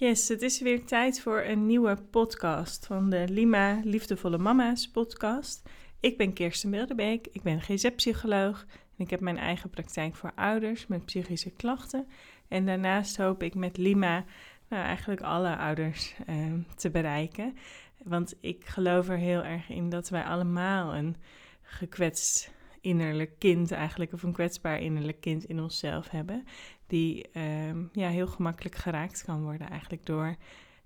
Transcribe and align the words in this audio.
Yes, 0.00 0.28
het 0.28 0.42
is 0.42 0.60
weer 0.60 0.84
tijd 0.84 1.20
voor 1.20 1.40
een 1.42 1.66
nieuwe 1.66 1.96
podcast 2.10 2.86
van 2.86 3.10
de 3.10 3.24
Lima 3.28 3.80
Liefdevolle 3.84 4.38
Mama's 4.38 4.88
podcast. 4.88 5.68
Ik 6.00 6.16
ben 6.16 6.32
Kirsten 6.32 6.70
Wilderbeek, 6.70 7.26
ik 7.32 7.42
ben 7.42 7.60
GZ-psycholoog 7.60 8.66
en 8.68 9.04
ik 9.04 9.10
heb 9.10 9.20
mijn 9.20 9.38
eigen 9.38 9.70
praktijk 9.70 10.14
voor 10.14 10.32
ouders 10.34 10.86
met 10.86 11.04
psychische 11.04 11.50
klachten. 11.50 12.08
En 12.48 12.66
daarnaast 12.66 13.16
hoop 13.16 13.42
ik 13.42 13.54
met 13.54 13.76
Lima 13.76 14.24
nou, 14.68 14.84
eigenlijk 14.84 15.20
alle 15.20 15.56
ouders 15.56 16.14
eh, 16.26 16.36
te 16.76 16.90
bereiken. 16.90 17.56
Want 18.04 18.34
ik 18.40 18.66
geloof 18.66 19.08
er 19.08 19.18
heel 19.18 19.44
erg 19.44 19.68
in 19.68 19.88
dat 19.88 20.08
wij 20.08 20.22
allemaal 20.22 20.94
een 20.94 21.16
gekwetst 21.62 22.52
innerlijk 22.80 23.38
kind 23.38 23.72
eigenlijk, 23.72 24.12
of 24.12 24.22
een 24.22 24.32
kwetsbaar 24.32 24.80
innerlijk 24.80 25.20
kind 25.20 25.44
in 25.44 25.60
onszelf 25.60 26.08
hebben, 26.10 26.44
die 26.88 27.28
ehm, 27.32 27.82
ja, 27.92 28.08
heel 28.08 28.26
gemakkelijk 28.26 28.74
geraakt 28.74 29.24
kan 29.24 29.42
worden 29.42 29.70
eigenlijk 29.70 30.06
door 30.06 30.36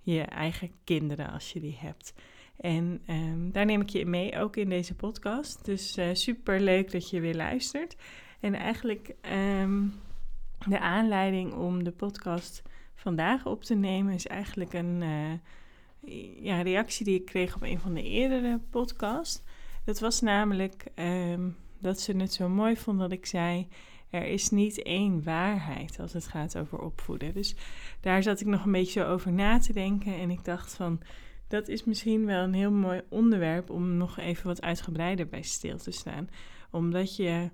je 0.01 0.21
eigen 0.21 0.71
kinderen 0.85 1.31
als 1.31 1.53
je 1.53 1.61
die 1.61 1.77
hebt. 1.81 2.15
En 2.57 3.03
ehm, 3.07 3.51
daar 3.51 3.65
neem 3.65 3.81
ik 3.81 3.89
je 3.89 4.07
mee, 4.07 4.39
ook 4.39 4.57
in 4.57 4.69
deze 4.69 4.95
podcast. 4.95 5.65
Dus 5.65 5.99
uh, 5.99 6.07
super 6.13 6.61
leuk 6.61 6.91
dat 6.91 7.11
je 7.11 7.21
weer 7.21 7.35
luistert. 7.35 7.97
En 8.41 8.55
eigenlijk 8.55 9.15
ehm, 9.21 9.87
de 10.69 10.81
aanleiding 10.81 11.53
om 11.55 11.85
de 11.85 11.93
podcast 11.93 12.63
vandaag 12.95 13.47
op 13.47 13.65
te 13.65 13.75
nemen 13.75 14.15
is 14.15 14.27
eigenlijk 14.27 14.73
een 14.73 15.03
uh, 15.03 16.43
ja, 16.45 16.63
reactie 16.63 17.05
die 17.05 17.19
ik 17.21 17.25
kreeg 17.25 17.55
op 17.55 17.63
een 17.63 17.81
van 17.81 17.95
de 17.95 18.03
eerdere 18.03 18.61
podcasts. 18.71 19.43
Dat 19.85 20.01
was 20.01 20.21
namelijk 20.21 20.85
dat 21.79 22.01
ze 22.01 22.17
het 22.17 22.33
zo 22.33 22.49
mooi 22.49 22.77
vond 22.77 22.99
dat 22.99 23.13
ik 23.13 23.27
zei: 23.27 23.69
er 24.13 24.27
is 24.27 24.51
niet 24.51 24.83
één 24.83 25.23
waarheid 25.23 26.01
als 26.01 26.13
het 26.13 26.27
gaat 26.27 26.59
over 26.59 26.79
opvoeden. 26.79 27.35
Dus 27.35 27.55
daar 28.01 28.23
zat 28.23 28.41
ik 28.41 28.47
nog 28.47 28.65
een 28.65 28.73
beetje 28.73 29.05
over 29.05 29.33
na 29.33 29.59
te 29.59 29.73
denken 29.73 30.15
en 30.15 30.31
ik 30.31 30.45
dacht 30.45 30.75
van. 30.75 31.01
Dat 31.49 31.69
is 31.69 31.85
misschien 31.85 32.27
wel 32.27 32.43
een 32.43 32.55
heel 32.55 32.71
mooi 32.71 33.01
onderwerp 33.09 33.71
om 33.71 33.97
nog 33.97 34.19
even 34.19 34.47
wat 34.47 34.63
uitgebreider 34.63 35.29
bij 35.29 35.43
stil 35.43 35.77
te 35.77 35.91
staan. 35.91 36.29
Omdat 36.71 37.17
je 37.17 37.51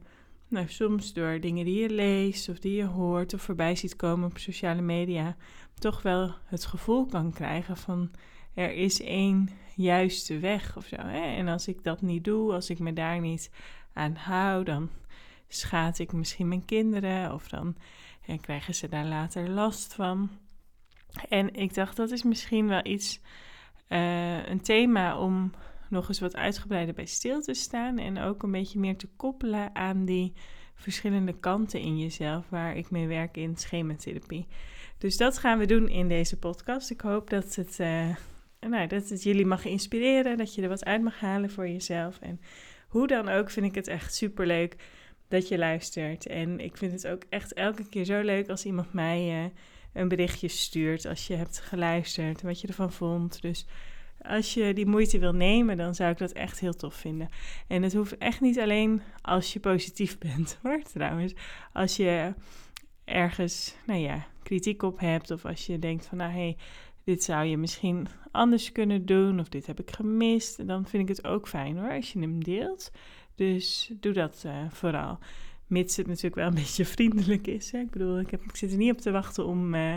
nou, 0.49 0.69
soms 0.69 1.13
door 1.13 1.41
dingen 1.41 1.65
die 1.65 1.81
je 1.81 1.91
leest 1.91 2.49
of 2.49 2.59
die 2.59 2.77
je 2.77 2.85
hoort 2.85 3.35
of 3.35 3.43
voorbij 3.43 3.77
ziet 3.77 3.97
komen 3.97 4.31
op 4.31 4.39
sociale 4.39 4.83
media, 4.83 5.37
toch 5.75 6.03
wel 6.03 6.35
het 6.45 6.65
gevoel 6.65 7.07
kan 7.07 7.33
krijgen 7.33 7.77
van 7.77 8.11
er 8.55 8.73
is 8.73 9.03
één 9.03 9.49
juiste 9.75 10.39
weg 10.39 10.77
of 10.77 10.87
zo. 10.87 10.97
Hè? 10.97 11.37
En 11.37 11.49
als 11.49 11.69
ik 11.69 11.85
dat 11.85 12.03
niet 12.03 12.25
doe, 12.25 12.53
als 12.53 12.71
ik 12.71 12.79
me 12.79 12.93
daar 12.93 13.21
niet 13.21 13.51
aan 13.93 14.15
hou, 14.15 14.65
dan 14.65 14.91
schaad 15.49 15.99
ik 15.99 16.13
misschien 16.13 16.49
mijn 16.49 16.65
kinderen 16.65 17.33
of 17.35 17.49
dan 17.49 17.77
en 18.27 18.41
krijgen 18.41 18.75
ze 18.75 18.89
daar 18.89 19.07
later 19.07 19.49
last 19.49 19.95
van. 19.95 20.31
En 21.29 21.55
ik 21.55 21.75
dacht, 21.75 21.97
dat 21.97 22.11
is 22.11 22.23
misschien 22.23 22.69
wel 22.69 22.87
iets, 22.87 23.21
uh, 23.89 24.47
een 24.47 24.61
thema 24.61 25.19
om 25.19 25.53
nog 25.91 26.09
eens 26.09 26.21
wat 26.21 26.37
uitgebreider 26.37 26.95
bij 26.95 27.07
stil 27.07 27.41
te 27.41 27.55
staan 27.55 27.99
en 27.99 28.19
ook 28.19 28.43
een 28.43 28.51
beetje 28.51 28.79
meer 28.79 28.97
te 28.97 29.09
koppelen 29.17 29.75
aan 29.75 30.05
die 30.05 30.33
verschillende 30.75 31.39
kanten 31.39 31.81
in 31.81 31.99
jezelf 31.99 32.49
waar 32.49 32.77
ik 32.77 32.91
mee 32.91 33.07
werk 33.07 33.37
in 33.37 33.57
schematherapie. 33.57 34.47
Dus 34.99 35.17
dat 35.17 35.39
gaan 35.39 35.59
we 35.59 35.67
doen 35.67 35.89
in 35.89 36.09
deze 36.09 36.39
podcast. 36.39 36.91
Ik 36.91 37.01
hoop 37.01 37.31
dat 37.31 37.55
het, 37.55 37.79
uh, 37.81 38.17
nou, 38.61 38.87
dat 38.87 39.09
het 39.09 39.23
jullie 39.23 39.47
mag 39.47 39.65
inspireren, 39.65 40.37
dat 40.37 40.55
je 40.55 40.63
er 40.63 40.69
wat 40.69 40.85
uit 40.85 41.03
mag 41.03 41.21
halen 41.21 41.51
voor 41.51 41.69
jezelf 41.69 42.19
en 42.21 42.41
hoe 42.89 43.07
dan 43.07 43.29
ook 43.29 43.51
vind 43.51 43.67
ik 43.67 43.75
het 43.75 43.89
echt 43.89 44.15
super 44.15 44.47
leuk 44.47 44.77
dat 45.29 45.49
je 45.49 45.59
luistert. 45.59 46.27
En 46.27 46.61
ik 46.61 46.77
vind 46.77 46.93
het 46.93 47.07
ook 47.07 47.23
echt 47.29 47.53
elke 47.53 47.89
keer 47.89 48.05
zo 48.05 48.21
leuk 48.21 48.49
als 48.49 48.65
iemand 48.65 48.93
mij 48.93 49.45
uh, 49.45 49.51
een 49.93 50.09
berichtje 50.09 50.49
stuurt. 50.49 51.07
Als 51.07 51.27
je 51.27 51.35
hebt 51.35 51.59
geluisterd, 51.59 52.43
wat 52.43 52.61
je 52.61 52.67
ervan 52.67 52.93
vond. 52.93 53.43
Dus 53.43 53.67
als 54.23 54.55
je 54.55 54.73
die 54.73 54.87
moeite 54.87 55.19
wil 55.19 55.33
nemen, 55.33 55.77
dan 55.77 55.95
zou 55.95 56.11
ik 56.11 56.19
dat 56.19 56.33
echt 56.33 56.61
heel 56.61 56.75
tof 56.75 56.95
vinden. 56.95 57.29
En 57.67 57.83
het 57.83 57.95
hoeft 57.95 58.19
echt 58.19 58.41
niet 58.41 58.59
alleen 58.59 59.03
als 59.23 59.53
je 59.53 59.61
positief 59.61 60.19
bent 60.29 60.59
hoor, 60.63 60.83
trouwens. 60.83 61.35
Als 61.73 61.97
je 61.97 62.35
ergens, 63.05 63.75
nou 63.87 64.01
ja, 64.01 64.27
kritiek 64.43 64.83
op 64.83 65.01
hebt. 65.01 65.31
Of 65.31 65.45
als 65.45 65.67
je 65.67 65.79
denkt 65.79 66.07
van, 66.07 66.19
nou 66.19 66.31
hé, 66.31 66.39
hey, 66.39 66.57
dit 67.05 67.23
zou 67.23 67.45
je 67.45 67.57
misschien 67.57 68.09
anders 68.31 68.73
kunnen 68.73 69.07
doen 69.07 69.41
of 69.41 69.49
dit 69.49 69.67
heb 69.67 69.81
ik 69.81 69.91
gemist, 69.91 70.67
dan 70.67 70.87
vind 70.87 71.03
ik 71.03 71.17
het 71.17 71.27
ook 71.27 71.49
fijn 71.49 71.79
hoor, 71.79 71.91
als 71.91 72.13
je 72.13 72.19
hem 72.21 72.45
deelt. 72.45 72.91
Dus 73.39 73.91
doe 74.01 74.13
dat 74.13 74.43
uh, 74.47 74.53
vooral. 74.71 75.19
Mits 75.67 75.97
het 75.97 76.07
natuurlijk 76.07 76.35
wel 76.35 76.47
een 76.47 76.55
beetje 76.65 76.85
vriendelijk 76.85 77.47
is. 77.47 77.73
Hè? 77.73 77.79
Ik 77.79 77.91
bedoel, 77.91 78.21
ik, 78.21 78.31
heb, 78.31 78.43
zit 78.53 78.71
er 78.71 78.77
niet 78.77 78.93
op 78.93 78.99
te 78.99 79.11
wachten 79.11 79.47
om 79.47 79.75
uh, 79.75 79.95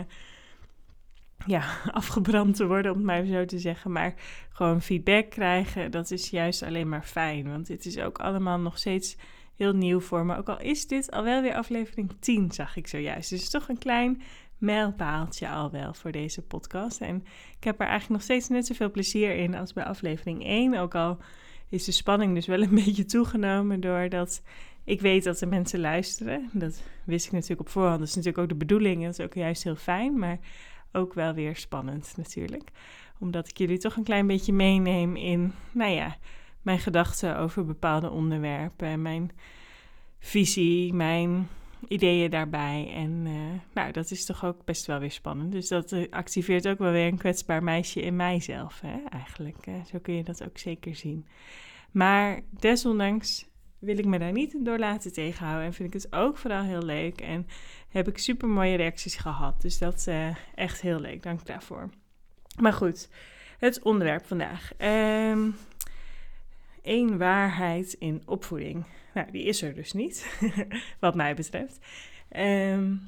ja, 1.46 1.64
afgebrand 1.92 2.56
te 2.56 2.66
worden, 2.66 2.90
om 2.92 2.96
het 2.96 3.06
maar 3.06 3.24
zo 3.24 3.44
te 3.44 3.58
zeggen. 3.58 3.92
Maar 3.92 4.14
gewoon 4.52 4.82
feedback 4.82 5.30
krijgen, 5.30 5.90
dat 5.90 6.10
is 6.10 6.30
juist 6.30 6.62
alleen 6.62 6.88
maar 6.88 7.02
fijn. 7.02 7.48
Want 7.48 7.66
dit 7.66 7.86
is 7.86 7.98
ook 7.98 8.18
allemaal 8.18 8.58
nog 8.58 8.78
steeds 8.78 9.16
heel 9.56 9.72
nieuw 9.72 10.00
voor 10.00 10.26
me. 10.26 10.36
Ook 10.36 10.48
al 10.48 10.60
is 10.60 10.86
dit 10.86 11.10
al 11.10 11.24
wel 11.24 11.42
weer 11.42 11.54
aflevering 11.54 12.12
10, 12.20 12.52
zag 12.52 12.76
ik 12.76 12.86
zojuist. 12.86 13.30
Dus 13.30 13.50
toch 13.50 13.68
een 13.68 13.78
klein 13.78 14.22
mijlpaaltje 14.58 15.48
al 15.48 15.70
wel 15.70 15.94
voor 15.94 16.12
deze 16.12 16.42
podcast. 16.42 17.00
En 17.00 17.24
ik 17.56 17.64
heb 17.64 17.80
er 17.80 17.86
eigenlijk 17.86 18.10
nog 18.10 18.22
steeds 18.22 18.48
net 18.48 18.66
zoveel 18.66 18.90
plezier 18.90 19.34
in 19.34 19.54
als 19.54 19.72
bij 19.72 19.84
aflevering 19.84 20.44
1. 20.44 20.74
Ook 20.74 20.94
al 20.94 21.18
is 21.72 21.84
de 21.84 21.92
spanning 21.92 22.34
dus 22.34 22.46
wel 22.46 22.62
een 22.62 22.74
beetje 22.84 23.04
toegenomen 23.04 23.80
doordat 23.80 24.42
ik 24.84 25.00
weet 25.00 25.24
dat 25.24 25.38
de 25.38 25.46
mensen 25.46 25.80
luisteren. 25.80 26.50
Dat 26.52 26.82
wist 27.04 27.26
ik 27.26 27.32
natuurlijk 27.32 27.60
op 27.60 27.68
voorhand. 27.68 27.98
Dat 27.98 28.08
is 28.08 28.14
natuurlijk 28.14 28.42
ook 28.42 28.48
de 28.48 28.64
bedoeling. 28.64 29.04
Dat 29.04 29.18
is 29.18 29.24
ook 29.24 29.34
juist 29.34 29.62
heel 29.62 29.76
fijn, 29.76 30.18
maar 30.18 30.38
ook 30.92 31.14
wel 31.14 31.34
weer 31.34 31.56
spannend 31.56 32.12
natuurlijk. 32.16 32.70
Omdat 33.18 33.48
ik 33.48 33.58
jullie 33.58 33.78
toch 33.78 33.96
een 33.96 34.04
klein 34.04 34.26
beetje 34.26 34.52
meeneem 34.52 35.16
in, 35.16 35.52
nou 35.72 35.90
ja, 35.90 36.16
mijn 36.62 36.78
gedachten 36.78 37.38
over 37.38 37.64
bepaalde 37.64 38.10
onderwerpen. 38.10 39.02
Mijn 39.02 39.30
visie, 40.18 40.94
mijn 40.94 41.48
ideeën 41.88 42.30
daarbij. 42.30 42.92
En 42.94 43.26
uh, 43.26 43.32
nou, 43.74 43.92
dat 43.92 44.10
is 44.10 44.24
toch 44.24 44.44
ook 44.44 44.64
best 44.64 44.86
wel 44.86 44.98
weer 44.98 45.10
spannend. 45.10 45.52
Dus 45.52 45.68
dat 45.68 45.92
uh, 45.92 46.06
activeert 46.10 46.68
ook 46.68 46.78
wel 46.78 46.92
weer 46.92 47.06
een 47.06 47.18
kwetsbaar 47.18 47.62
meisje 47.62 48.02
in 48.02 48.16
mijzelf, 48.16 48.80
hè, 48.80 49.04
eigenlijk. 49.08 49.66
Uh, 49.66 49.74
zo 49.84 49.98
kun 49.98 50.14
je 50.14 50.24
dat 50.24 50.44
ook 50.44 50.58
zeker 50.58 50.96
zien. 50.96 51.26
Maar 51.90 52.40
desondanks 52.50 53.46
wil 53.78 53.98
ik 53.98 54.04
me 54.04 54.18
daar 54.18 54.32
niet 54.32 54.56
door 54.64 54.78
laten 54.78 55.12
tegenhouden. 55.12 55.66
En 55.66 55.72
vind 55.72 55.94
ik 55.94 56.02
het 56.02 56.12
ook 56.12 56.38
vooral 56.38 56.62
heel 56.62 56.82
leuk. 56.82 57.20
En 57.20 57.46
heb 57.88 58.08
ik 58.08 58.18
super 58.18 58.48
mooie 58.48 58.76
reacties 58.76 59.16
gehad. 59.16 59.62
Dus 59.62 59.78
dat 59.78 59.94
is 59.94 60.34
echt 60.54 60.80
heel 60.80 61.00
leuk. 61.00 61.22
Dank 61.22 61.46
daarvoor. 61.46 61.88
Maar 62.60 62.72
goed, 62.72 63.08
het 63.58 63.82
onderwerp 63.82 64.26
vandaag. 64.26 64.70
Eén 64.76 65.54
ehm, 66.82 67.16
waarheid 67.16 67.92
in 67.92 68.22
opvoeding. 68.26 68.84
Nou, 69.14 69.30
die 69.30 69.44
is 69.44 69.62
er 69.62 69.74
dus 69.74 69.92
niet, 69.92 70.38
wat 71.00 71.14
mij 71.14 71.34
betreft. 71.34 71.78
Um, 72.36 73.00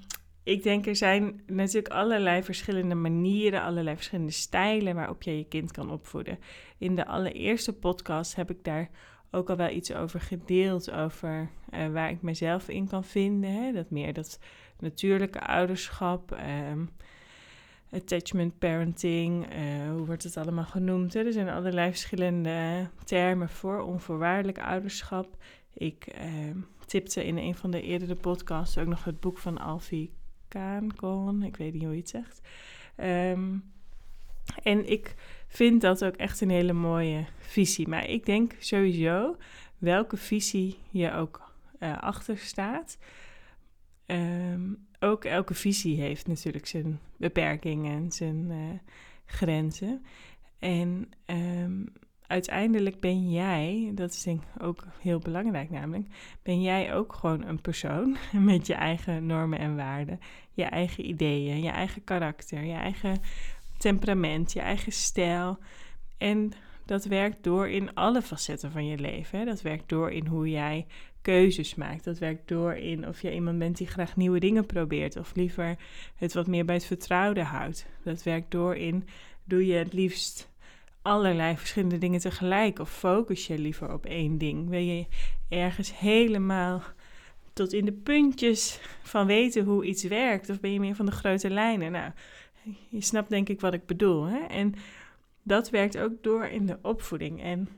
ik 0.42 0.62
denk 0.62 0.86
er 0.86 0.96
zijn 0.96 1.42
natuurlijk 1.46 1.94
allerlei 1.94 2.42
verschillende 2.42 2.94
manieren, 2.94 3.62
allerlei 3.62 3.96
verschillende 3.96 4.32
stijlen 4.32 4.94
waarop 4.94 5.22
je 5.22 5.38
je 5.38 5.48
kind 5.48 5.72
kan 5.72 5.90
opvoeden. 5.90 6.38
In 6.78 6.94
de 6.94 7.06
allereerste 7.06 7.72
podcast 7.72 8.36
heb 8.36 8.50
ik 8.50 8.64
daar 8.64 8.90
ook 9.30 9.50
al 9.50 9.56
wel 9.56 9.70
iets 9.70 9.92
over 9.92 10.20
gedeeld, 10.20 10.91
over 10.91 11.50
uh, 11.74 11.88
waar 11.88 12.10
ik 12.10 12.22
mezelf 12.22 12.68
in 12.68 12.88
kan 12.88 13.04
vinden. 13.04 13.50
Hè? 13.50 13.72
Dat 13.72 13.91
meer 13.91 14.12
dat 14.12 14.38
natuurlijke 14.78 15.41
ouderschap, 15.41 16.38
um, 16.70 16.91
attachment 17.94 18.59
parenting, 18.59 19.53
uh, 19.53 19.91
hoe 19.91 20.06
wordt 20.06 20.22
het 20.22 20.37
allemaal 20.37 20.65
genoemd? 20.65 21.15
Er 21.15 21.32
zijn 21.32 21.49
allerlei 21.49 21.91
verschillende 21.91 22.88
termen 23.05 23.49
voor 23.49 23.81
onvoorwaardelijk 23.81 24.59
ouderschap. 24.59 25.37
Ik 25.75 26.06
uh, 26.19 26.56
tipte 26.87 27.27
in 27.27 27.37
een 27.38 27.54
van 27.54 27.71
de 27.71 27.83
eerdere 27.83 28.15
podcasts 28.15 28.78
ook 28.78 28.87
nog 28.87 29.04
het 29.04 29.21
boek 29.21 29.38
van 29.38 29.59
Alfie 29.59 30.12
Kaankon. 30.49 31.43
Ik 31.43 31.56
weet 31.56 31.72
niet 31.72 31.83
hoe 31.83 31.93
je 31.93 31.99
het 31.99 32.09
zegt. 32.09 32.41
Um, 32.97 33.72
en 34.63 34.91
ik 34.91 35.15
vind 35.47 35.80
dat 35.80 36.04
ook 36.04 36.15
echt 36.15 36.41
een 36.41 36.51
hele 36.51 36.72
mooie 36.72 37.24
visie. 37.39 37.89
Maar 37.89 38.09
ik 38.09 38.27
denk 38.27 38.53
sowieso, 38.59 39.36
welke 39.78 40.16
visie 40.16 40.78
je 40.91 41.13
ook 41.13 41.53
uh, 41.80 41.98
achter 41.98 42.39
staat. 42.39 42.98
Um, 44.07 44.86
ook 45.04 45.24
elke 45.24 45.54
visie 45.54 46.01
heeft 46.01 46.27
natuurlijk 46.27 46.66
zijn 46.66 47.01
beperkingen 47.16 47.92
en 47.92 48.12
zijn 48.12 48.51
uh, 48.51 48.56
grenzen. 49.27 50.04
En 50.59 51.09
um, 51.27 51.92
uiteindelijk 52.27 53.01
ben 53.01 53.30
jij, 53.30 53.92
dat 53.95 54.10
is 54.10 54.22
denk 54.22 54.42
ik 54.42 54.62
ook 54.62 54.86
heel 55.01 55.18
belangrijk 55.18 55.71
namelijk, 55.71 56.06
ben 56.42 56.62
jij 56.62 56.95
ook 56.95 57.12
gewoon 57.12 57.45
een 57.45 57.60
persoon 57.60 58.16
met 58.51 58.66
je 58.66 58.74
eigen 58.74 59.27
normen 59.27 59.59
en 59.59 59.77
waarden, 59.77 60.21
je 60.53 60.65
eigen 60.65 61.09
ideeën, 61.09 61.62
je 61.62 61.71
eigen 61.71 62.04
karakter, 62.04 62.65
je 62.65 62.74
eigen 62.74 63.21
temperament, 63.78 64.53
je 64.53 64.60
eigen 64.60 64.92
stijl. 64.92 65.59
En 66.18 66.53
dat 66.84 67.04
werkt 67.04 67.45
door 67.45 67.69
in 67.69 67.95
alle 67.95 68.22
facetten 68.22 68.71
van 68.71 68.86
je 68.86 68.98
leven. 68.98 69.39
Hè? 69.39 69.45
Dat 69.45 69.63
werkt 69.63 69.89
door 69.89 70.13
in 70.13 70.27
hoe 70.27 70.51
jij 70.51 70.86
keuzes 71.22 71.75
maakt. 71.75 72.04
Dat 72.04 72.19
werkt 72.19 72.48
door 72.48 72.75
in 72.75 73.09
of 73.09 73.22
je 73.22 73.34
iemand 73.34 73.59
bent 73.59 73.77
die 73.77 73.86
graag 73.86 74.16
nieuwe 74.16 74.41
dingen 74.41 74.66
probeert 74.66 75.16
of 75.16 75.34
liever 75.34 75.77
het 76.16 76.34
wat 76.34 76.47
meer 76.47 76.65
bij 76.65 76.75
het 76.75 76.84
vertrouwde 76.84 77.42
houdt. 77.42 77.86
Dat 78.03 78.22
werkt 78.22 78.51
door 78.51 78.77
in 78.77 79.09
doe 79.45 79.66
je 79.66 79.75
het 79.75 79.92
liefst 79.92 80.53
allerlei 81.03 81.57
verschillende 81.57 81.98
dingen 81.98 82.21
tegelijk 82.21 82.78
of 82.78 82.91
focus 82.91 83.47
je 83.47 83.59
liever 83.59 83.92
op 83.92 84.07
één 84.07 84.39
ding. 84.39 84.69
Wil 84.69 84.80
je 84.80 85.07
ergens 85.48 85.98
helemaal 85.98 86.83
tot 87.53 87.72
in 87.72 87.84
de 87.84 87.92
puntjes 87.92 88.80
van 89.03 89.27
weten 89.27 89.65
hoe 89.65 89.84
iets 89.84 90.03
werkt 90.03 90.51
of 90.51 90.60
ben 90.60 90.72
je 90.72 90.80
meer 90.80 90.95
van 90.95 91.07
de 91.07 91.13
grote 91.13 91.51
lijnen? 91.51 91.92
Nou, 91.92 92.13
je 92.89 93.01
snapt 93.01 93.30
denk 93.30 93.48
ik 93.48 93.60
wat 93.60 93.75
ik 93.75 93.87
bedoel. 93.87 94.25
Hè? 94.25 94.39
En 94.39 94.75
dat 95.44 95.70
werkt 95.70 95.98
ook 95.98 96.22
door 96.22 96.44
in 96.44 96.66
de 96.66 96.78
opvoeding. 96.82 97.42
En 97.42 97.68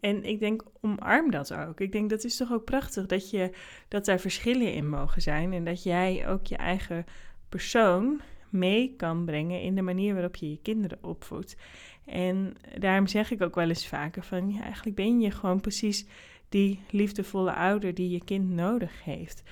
en 0.00 0.24
ik 0.24 0.38
denk, 0.38 0.62
omarm 0.80 1.30
dat 1.30 1.54
ook. 1.54 1.80
Ik 1.80 1.92
denk, 1.92 2.10
dat 2.10 2.24
is 2.24 2.36
toch 2.36 2.52
ook 2.52 2.64
prachtig 2.64 3.06
dat, 3.06 3.30
je, 3.30 3.50
dat 3.88 4.04
daar 4.04 4.18
verschillen 4.18 4.74
in 4.74 4.88
mogen 4.88 5.22
zijn. 5.22 5.52
En 5.52 5.64
dat 5.64 5.82
jij 5.82 6.28
ook 6.28 6.46
je 6.46 6.56
eigen 6.56 7.04
persoon 7.48 8.20
mee 8.50 8.94
kan 8.96 9.24
brengen 9.24 9.60
in 9.60 9.74
de 9.74 9.82
manier 9.82 10.12
waarop 10.12 10.36
je 10.36 10.50
je 10.50 10.58
kinderen 10.62 10.98
opvoedt. 11.00 11.56
En 12.04 12.54
daarom 12.78 13.06
zeg 13.06 13.30
ik 13.30 13.42
ook 13.42 13.54
wel 13.54 13.68
eens 13.68 13.86
vaker 13.86 14.22
van, 14.22 14.52
ja, 14.52 14.62
eigenlijk 14.62 14.96
ben 14.96 15.20
je 15.20 15.30
gewoon 15.30 15.60
precies 15.60 16.06
die 16.48 16.80
liefdevolle 16.90 17.54
ouder 17.54 17.94
die 17.94 18.10
je 18.10 18.24
kind 18.24 18.50
nodig 18.50 19.04
heeft. 19.04 19.42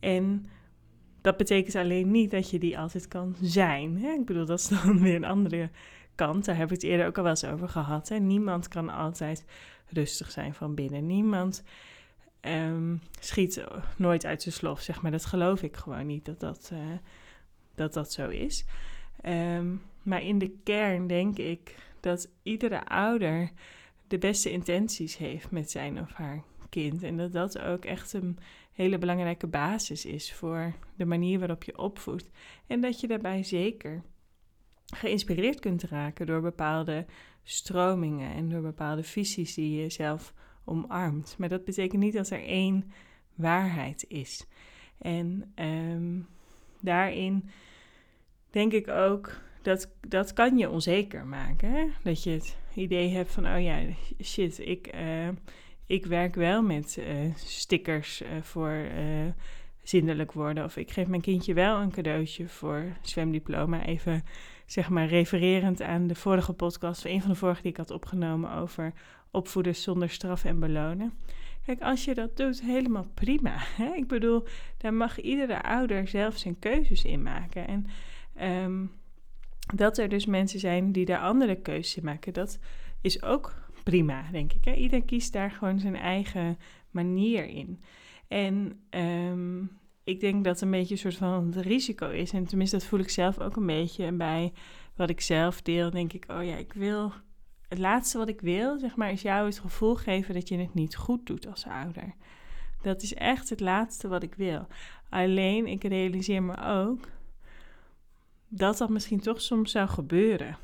En 0.00 0.46
dat 1.20 1.36
betekent 1.36 1.74
alleen 1.74 2.10
niet 2.10 2.30
dat 2.30 2.50
je 2.50 2.58
die 2.58 2.78
altijd 2.78 3.08
kan 3.08 3.36
zijn. 3.40 3.98
Hè? 3.98 4.12
Ik 4.12 4.24
bedoel, 4.24 4.46
dat 4.46 4.58
is 4.58 4.68
dan 4.68 5.00
weer 5.02 5.14
een 5.14 5.24
andere 5.24 5.70
kant. 6.26 6.44
Daar 6.44 6.56
hebben 6.56 6.76
we 6.76 6.82
het 6.82 6.92
eerder 6.92 7.06
ook 7.06 7.16
al 7.16 7.22
wel 7.22 7.32
eens 7.32 7.44
over 7.44 7.68
gehad. 7.68 8.08
Hè? 8.08 8.18
Niemand 8.18 8.68
kan 8.68 8.88
altijd 8.88 9.44
rustig 9.86 10.30
zijn 10.30 10.54
van 10.54 10.74
binnen. 10.74 11.06
Niemand 11.06 11.62
um, 12.40 13.00
schiet 13.20 13.64
nooit 13.96 14.24
uit 14.24 14.42
zijn 14.42 14.54
slof, 14.54 14.80
zeg 14.80 15.02
maar. 15.02 15.10
Dat 15.10 15.24
geloof 15.24 15.62
ik 15.62 15.76
gewoon 15.76 16.06
niet 16.06 16.24
dat 16.24 16.40
dat, 16.40 16.70
uh, 16.72 16.78
dat, 17.74 17.92
dat 17.92 18.12
zo 18.12 18.28
is. 18.28 18.64
Um, 19.24 19.82
maar 20.02 20.22
in 20.22 20.38
de 20.38 20.50
kern 20.64 21.06
denk 21.06 21.38
ik 21.38 21.74
dat 22.00 22.28
iedere 22.42 22.86
ouder 22.86 23.50
de 24.08 24.18
beste 24.18 24.50
intenties 24.50 25.16
heeft 25.16 25.50
met 25.50 25.70
zijn 25.70 26.00
of 26.00 26.12
haar 26.12 26.42
kind. 26.68 27.02
En 27.02 27.16
dat 27.16 27.32
dat 27.32 27.58
ook 27.58 27.84
echt 27.84 28.12
een 28.12 28.38
hele 28.72 28.98
belangrijke 28.98 29.46
basis 29.46 30.04
is 30.04 30.32
voor 30.32 30.72
de 30.96 31.04
manier 31.04 31.38
waarop 31.38 31.62
je 31.62 31.78
opvoedt. 31.78 32.30
En 32.66 32.80
dat 32.80 33.00
je 33.00 33.06
daarbij 33.06 33.42
zeker 33.42 34.02
geïnspireerd 34.96 35.60
kunt 35.60 35.82
raken 35.82 36.26
door 36.26 36.40
bepaalde 36.40 37.06
stromingen 37.42 38.34
en 38.34 38.48
door 38.48 38.60
bepaalde 38.60 39.02
visies 39.02 39.54
die 39.54 39.80
je 39.80 39.90
zelf 39.90 40.34
omarmt. 40.64 41.34
Maar 41.38 41.48
dat 41.48 41.64
betekent 41.64 42.02
niet 42.02 42.12
dat 42.12 42.30
er 42.30 42.44
één 42.44 42.92
waarheid 43.34 44.04
is. 44.08 44.46
En 44.98 45.52
ehm, 45.54 46.20
daarin 46.80 47.48
denk 48.50 48.72
ik 48.72 48.88
ook 48.88 49.40
dat 49.62 49.88
dat 50.08 50.32
kan 50.32 50.58
je 50.58 50.70
onzeker 50.70 51.26
maken. 51.26 51.70
Hè? 51.70 51.86
Dat 52.02 52.22
je 52.22 52.30
het 52.30 52.56
idee 52.74 53.08
hebt 53.08 53.30
van, 53.30 53.46
oh 53.46 53.62
ja, 53.62 53.80
shit, 54.22 54.58
ik, 54.58 54.94
uh, 54.94 55.28
ik 55.86 56.06
werk 56.06 56.34
wel 56.34 56.62
met 56.62 56.96
uh, 56.98 57.34
stickers 57.34 58.22
uh, 58.22 58.28
voor 58.42 58.86
zindelijk 59.82 60.32
worden. 60.32 60.64
Of 60.64 60.76
ik 60.76 60.90
geef 60.90 61.06
mijn 61.06 61.20
kindje 61.20 61.54
wel 61.54 61.80
een 61.80 61.90
cadeautje 61.90 62.48
voor 62.48 62.84
zwemdiploma. 63.02 63.84
Even 63.86 64.24
zeg 64.72 64.88
maar 64.88 65.06
refererend 65.06 65.82
aan 65.82 66.06
de 66.06 66.14
vorige 66.14 66.52
podcast, 66.52 67.04
een 67.04 67.20
van 67.20 67.30
de 67.30 67.36
vorige 67.36 67.62
die 67.62 67.70
ik 67.70 67.76
had 67.76 67.90
opgenomen 67.90 68.52
over 68.52 68.92
opvoeden 69.30 69.76
zonder 69.76 70.10
straf 70.10 70.44
en 70.44 70.58
belonen. 70.58 71.12
Kijk, 71.64 71.80
als 71.80 72.04
je 72.04 72.14
dat 72.14 72.36
doet, 72.36 72.62
helemaal 72.62 73.06
prima. 73.14 73.54
Hè? 73.56 73.94
Ik 73.94 74.08
bedoel, 74.08 74.44
daar 74.76 74.94
mag 74.94 75.20
iedere 75.20 75.62
ouder 75.62 76.08
zelf 76.08 76.36
zijn 76.36 76.58
keuzes 76.58 77.04
in 77.04 77.22
maken. 77.22 77.66
En 77.66 77.86
um, 78.64 78.90
dat 79.74 79.98
er 79.98 80.08
dus 80.08 80.26
mensen 80.26 80.60
zijn 80.60 80.92
die 80.92 81.04
daar 81.04 81.20
andere 81.20 81.56
keuzes 81.56 81.96
in 81.96 82.04
maken, 82.04 82.32
dat 82.32 82.58
is 83.00 83.22
ook 83.22 83.54
prima, 83.84 84.24
denk 84.30 84.52
ik. 84.52 84.64
Hè? 84.64 84.72
Ieder 84.72 85.02
kiest 85.02 85.32
daar 85.32 85.50
gewoon 85.50 85.78
zijn 85.78 85.96
eigen 85.96 86.58
manier 86.90 87.46
in. 87.46 87.80
En 88.28 88.80
um, 88.90 89.80
ik 90.04 90.20
denk 90.20 90.44
dat 90.44 90.60
een 90.60 90.70
beetje 90.70 90.94
een 90.94 91.00
soort 91.00 91.16
van 91.16 91.46
het 91.46 91.64
risico 91.64 92.08
is. 92.08 92.32
En 92.32 92.46
tenminste, 92.46 92.76
dat 92.76 92.86
voel 92.86 93.00
ik 93.00 93.10
zelf 93.10 93.40
ook 93.40 93.56
een 93.56 93.66
beetje 93.66 94.12
bij 94.12 94.52
wat 94.96 95.10
ik 95.10 95.20
zelf 95.20 95.62
deel. 95.62 95.90
Denk 95.90 96.12
ik, 96.12 96.24
oh 96.28 96.44
ja, 96.44 96.56
ik 96.56 96.72
wil. 96.72 97.12
Het 97.68 97.78
laatste 97.78 98.18
wat 98.18 98.28
ik 98.28 98.40
wil, 98.40 98.78
zeg 98.78 98.96
maar, 98.96 99.10
is 99.10 99.22
jou 99.22 99.46
het 99.46 99.58
gevoel 99.58 99.94
geven 99.94 100.34
dat 100.34 100.48
je 100.48 100.58
het 100.58 100.74
niet 100.74 100.96
goed 100.96 101.26
doet 101.26 101.46
als 101.46 101.66
ouder. 101.66 102.14
Dat 102.82 103.02
is 103.02 103.14
echt 103.14 103.48
het 103.48 103.60
laatste 103.60 104.08
wat 104.08 104.22
ik 104.22 104.34
wil. 104.34 104.66
Alleen, 105.08 105.66
ik 105.66 105.84
realiseer 105.84 106.42
me 106.42 106.62
ook 106.64 107.08
dat 108.48 108.78
dat 108.78 108.88
misschien 108.88 109.20
toch 109.20 109.40
soms 109.40 109.70
zou 109.70 109.88
gebeuren. 109.88 110.56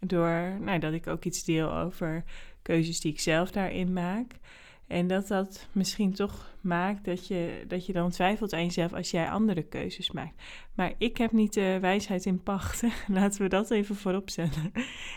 Door 0.00 0.56
nou, 0.60 0.78
dat 0.78 0.92
ik 0.92 1.06
ook 1.06 1.24
iets 1.24 1.44
deel 1.44 1.74
over 1.74 2.24
keuzes 2.62 3.00
die 3.00 3.12
ik 3.12 3.20
zelf 3.20 3.50
daarin 3.50 3.92
maak. 3.92 4.38
En 4.86 5.06
dat 5.06 5.28
dat 5.28 5.68
misschien 5.72 6.12
toch 6.14 6.50
maakt 6.60 7.04
dat 7.04 7.26
je, 7.26 7.64
dat 7.68 7.86
je 7.86 7.92
dan 7.92 8.10
twijfelt 8.10 8.52
aan 8.52 8.64
jezelf 8.64 8.92
als 8.92 9.10
jij 9.10 9.30
andere 9.30 9.62
keuzes 9.62 10.10
maakt. 10.10 10.42
Maar 10.74 10.92
ik 10.98 11.16
heb 11.16 11.32
niet 11.32 11.52
de 11.52 11.78
wijsheid 11.80 12.24
in 12.24 12.42
pacht. 12.42 12.82
Laten 13.08 13.42
we 13.42 13.48
dat 13.48 13.70
even 13.70 13.96
voorop 13.96 14.30
zetten. 14.30 14.72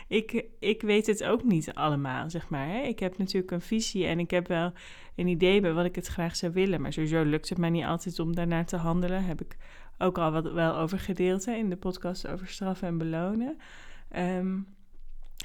Ik, 0.08 0.46
ik 0.60 0.82
weet 0.82 1.08
het 1.08 1.24
ook 1.24 1.44
niet 1.44 1.74
allemaal, 1.74 2.30
zeg 2.30 2.50
maar. 2.50 2.86
Ik 2.86 3.00
heb 3.00 3.18
natuurlijk 3.18 3.52
een 3.52 3.62
visie 3.62 4.06
en 4.06 4.20
ik 4.20 4.32
heb 4.32 4.48
wel 4.48 4.74
een 5.16 5.28
idee 5.28 5.62
bij 5.62 5.74
wat 5.74 5.86
ik 5.86 5.96
het 5.96 6.08
graag 6.08 6.36
zou 6.36 6.54
willen. 6.54 6.82
Maar 6.82 6.94
sowieso 6.94 7.24
lukt 7.24 7.50
het 7.50 7.58
mij 7.58 7.70
niet 7.70 7.86
altijd 7.86 8.20
om 8.20 8.36
daarnaar 8.36 8.66
te 8.66 8.78
handelen. 8.78 9.26
Heb 9.26 9.42
ik 9.42 9.58
ook 9.98 10.18
al 10.18 10.32
wat 10.32 10.52
wel 10.52 10.76
over 10.76 11.00
gedeeld 11.00 11.48
in 11.48 11.70
de 11.70 11.78
podcast 11.78 12.28
over 12.28 12.48
straffen 12.48 12.88
en 12.88 12.98
belonen. 12.98 13.58
Um, 14.18 14.75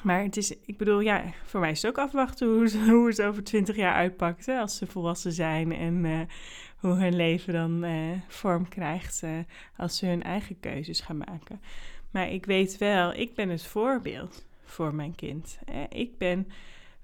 maar 0.03 0.23
het 0.23 0.37
is, 0.37 0.57
ik 0.65 0.77
bedoel, 0.77 1.01
ja, 1.01 1.25
voor 1.45 1.61
mij 1.61 1.71
is 1.71 1.83
het 1.83 1.91
ook 1.91 2.05
afwachten 2.05 2.49
hoe, 2.49 2.91
hoe 2.91 3.09
het 3.09 3.23
over 3.23 3.45
twintig 3.45 3.77
jaar 3.77 3.95
uitpakt. 3.95 4.47
Hè, 4.47 4.59
als 4.59 4.77
ze 4.77 4.87
volwassen 4.87 5.33
zijn 5.33 5.73
en 5.73 6.05
uh, 6.05 6.21
hoe 6.77 6.95
hun 6.95 7.17
leven 7.17 7.53
dan 7.53 7.85
uh, 7.85 8.11
vorm 8.29 8.69
krijgt 8.69 9.23
uh, 9.25 9.39
als 9.77 9.97
ze 9.97 10.07
hun 10.07 10.23
eigen 10.23 10.61
keuzes 10.61 11.01
gaan 11.01 11.19
maken. 11.19 11.61
Maar 12.11 12.31
ik 12.31 12.47
weet 12.47 12.79
wel, 12.79 13.13
ik 13.13 13.35
ben 13.35 13.49
het 13.49 13.65
voorbeeld 13.65 14.47
voor 14.65 14.95
mijn 14.95 15.15
kind. 15.15 15.59
Hè. 15.65 15.85
Ik 15.89 16.19
ben 16.19 16.49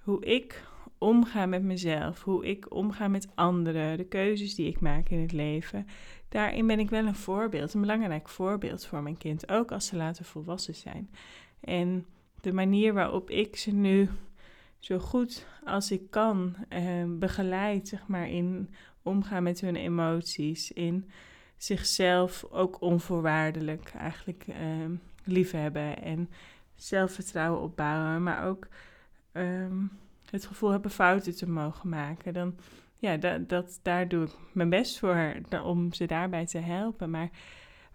hoe 0.03 0.25
ik 0.25 0.65
omga 0.99 1.47
met 1.47 1.63
mezelf, 1.63 2.23
hoe 2.23 2.47
ik 2.47 2.75
omga 2.75 3.09
met 3.09 3.29
anderen, 3.35 3.97
de 3.97 4.05
keuzes 4.05 4.55
die 4.55 4.69
ik 4.69 4.81
maak 4.81 5.09
in 5.09 5.21
het 5.21 5.33
leven. 5.33 5.87
Daarin 6.29 6.67
ben 6.67 6.79
ik 6.79 6.91
wel 6.91 7.07
een 7.07 7.15
voorbeeld, 7.15 7.75
een 7.75 7.81
belangrijk 7.81 8.29
voorbeeld 8.29 8.87
voor 8.87 9.03
mijn 9.03 9.17
kind, 9.17 9.49
ook 9.51 9.73
als 9.73 9.87
ze 9.87 9.97
later 9.97 10.25
volwassen 10.25 10.75
zijn. 10.75 11.11
En 11.61 12.07
de 12.47 12.53
manier 12.53 12.95
waarop 12.95 13.31
ik 13.31 13.57
ze 13.57 13.75
nu 13.75 14.09
zo 14.79 14.99
goed 14.99 15.47
als 15.65 15.91
ik 15.91 16.11
kan 16.11 16.57
eh, 16.69 17.05
begeleid, 17.09 17.89
zeg 17.89 18.07
maar, 18.07 18.29
in 18.29 18.71
omgaan 19.03 19.43
met 19.43 19.61
hun 19.61 19.77
emoties, 19.77 20.73
in 20.73 21.11
zichzelf 21.57 22.45
ook 22.51 22.81
onvoorwaardelijk 22.81 23.93
eigenlijk 23.97 24.47
uh, 24.49 24.57
liefhebben 25.25 26.03
en 26.03 26.31
zelfvertrouwen 26.75 27.63
opbouwen, 27.63 28.23
maar 28.23 28.45
ook 28.45 28.69
ehm, 29.33 29.85
het 30.31 30.47
gevoel 30.47 30.71
hebben 30.71 30.91
fouten 30.91 31.37
te 31.37 31.49
mogen 31.49 31.89
maken. 31.89 32.33
Dan, 32.33 32.55
ja, 32.97 33.17
dat, 33.17 33.49
dat, 33.49 33.81
daar 33.83 34.09
doe 34.09 34.25
ik 34.25 34.33
mijn 34.53 34.71
best 34.71 34.99
voor 34.99 35.35
om 35.65 35.93
ze 35.93 36.07
daarbij 36.07 36.47
te 36.47 36.59
helpen. 36.59 37.11
Maar 37.11 37.31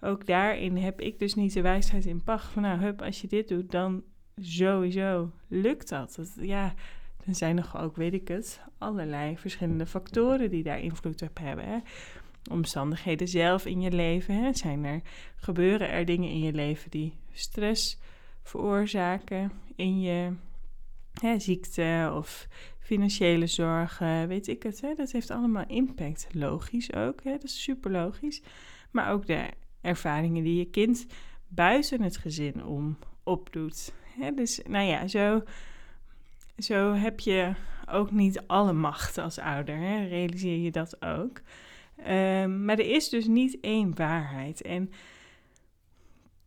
ook 0.02 0.26
daarin 0.26 0.78
heb 0.78 1.02
ik 1.02 1.20
dus 1.20 1.34
niet 1.34 1.54
de 1.54 1.62
wijsheid 1.62 2.06
in 2.06 2.24
pacht 2.24 2.52
van, 2.52 2.62
nou, 2.62 2.80
hup, 2.80 3.02
als 3.02 3.22
je 3.22 3.28
dit 3.28 3.48
doet, 3.48 3.72
dan 3.72 4.04
sowieso 4.36 5.32
lukt 5.48 5.90
dat. 5.90 6.34
ja, 6.36 6.74
er 7.26 7.36
zijn 7.36 7.56
nog 7.56 7.78
ook, 7.78 7.96
weet 7.96 8.14
ik 8.14 8.28
het, 8.28 8.62
allerlei 8.78 9.38
verschillende 9.38 9.86
factoren 9.86 10.50
die 10.50 10.64
daar 10.64 10.80
invloed 10.80 11.22
op 11.22 11.38
hebben. 11.42 11.66
Hè. 11.66 11.78
Omstandigheden 12.52 13.28
zelf 13.28 13.66
in 13.66 13.82
je 13.82 13.92
leven. 13.92 14.36
Hè. 14.36 14.54
Zijn 14.54 14.84
er, 14.84 15.02
gebeuren 15.36 15.90
er 15.90 16.06
dingen 16.06 16.30
in 16.30 16.40
je 16.40 16.54
leven 16.54 16.92
die 16.92 17.18
stress 17.32 18.00
veroorzaken 18.44 19.52
in 19.76 20.00
je 20.00 20.34
hè, 21.14 21.40
ziekte 21.40 22.12
of 22.16 22.48
financiële 22.80 23.48
zorgen, 23.48 24.28
weet 24.28 24.48
ik 24.48 24.64
het. 24.64 24.82
Hè. 24.82 24.94
Dat 24.94 25.12
heeft 25.12 25.30
allemaal 25.30 25.66
impact. 25.68 26.28
Logisch 26.32 26.94
ook, 26.94 27.24
hè. 27.24 27.32
dat 27.32 27.44
is 27.44 27.64
super 27.64 27.92
logisch. 27.92 28.42
Maar 28.92 29.12
ook 29.12 29.26
de 29.26 29.50
ervaringen 29.82 30.44
die 30.44 30.58
je 30.58 30.66
kind 30.66 31.06
buiten 31.48 32.02
het 32.02 32.18
gezin 32.18 32.66
om 32.66 32.98
opdoet. 33.24 33.94
Dus 34.36 34.62
nou 34.68 34.86
ja, 34.86 35.08
zo, 35.08 35.44
zo 36.58 36.94
heb 36.94 37.20
je 37.20 37.54
ook 37.90 38.12
niet 38.12 38.42
alle 38.48 38.74
macht 38.74 39.18
als 39.18 39.40
ouder. 39.40 40.08
Realiseer 40.08 40.58
je 40.58 40.72
dat 40.72 41.06
ook. 41.06 41.42
Um, 42.08 42.66
maar 42.66 42.80
er 42.80 42.92
is 42.92 43.10
dus 43.10 43.28
niet 43.28 43.58
één 43.60 43.96
waarheid. 43.96 44.62
En 44.62 44.92